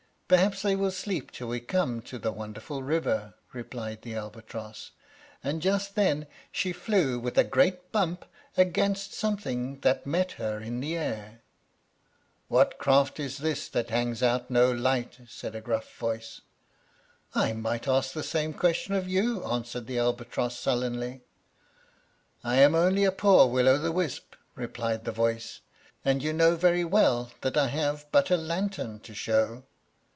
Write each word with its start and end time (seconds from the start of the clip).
"Perhaps 0.31 0.61
they 0.61 0.77
will 0.77 0.91
sleep 0.91 1.29
till 1.31 1.49
we 1.49 1.59
come 1.59 2.01
to 2.03 2.17
the 2.17 2.31
wonderful 2.31 2.81
river," 2.83 3.33
replied 3.51 4.01
the 4.03 4.15
albatross; 4.15 4.91
and 5.43 5.61
just 5.61 5.95
then 5.95 6.25
she 6.53 6.71
flew 6.71 7.19
with 7.19 7.37
a 7.37 7.43
great 7.43 7.91
bump 7.91 8.23
against 8.55 9.13
something 9.13 9.81
that 9.81 10.07
met 10.07 10.31
her 10.39 10.61
in 10.61 10.79
the 10.79 10.95
air. 10.95 11.41
"What 12.47 12.77
craft 12.77 13.19
is 13.19 13.39
this 13.39 13.67
that 13.67 13.89
hangs 13.89 14.23
out 14.23 14.49
no 14.49 14.71
light?" 14.71 15.19
said 15.27 15.53
a 15.53 15.59
gruff 15.59 15.97
voice. 15.97 16.39
"I 17.35 17.51
might 17.51 17.85
ask 17.85 18.13
the 18.13 18.23
same 18.23 18.53
question 18.53 18.93
of 18.93 19.09
you," 19.09 19.43
answered 19.43 19.85
the 19.85 19.99
albatross, 19.99 20.57
sullenly. 20.57 21.25
"I'm 22.41 22.73
only 22.73 23.03
a 23.03 23.11
poor 23.11 23.47
Will 23.47 23.67
o' 23.67 23.77
the 23.77 23.91
wisp," 23.91 24.35
replied 24.55 25.03
the 25.03 25.11
voice, 25.11 25.59
"and 26.05 26.23
you 26.23 26.31
know 26.31 26.55
very 26.55 26.85
well 26.85 27.33
that 27.41 27.57
I 27.57 27.67
have 27.67 28.05
but 28.13 28.31
a 28.31 28.37
lantern 28.37 29.01
to 29.01 29.13
show." 29.13 29.63